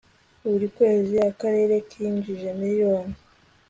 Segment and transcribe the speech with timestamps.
[0.49, 3.15] buri kwezi akarere kinjije miliyoni